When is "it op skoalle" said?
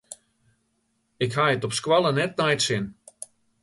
1.53-2.11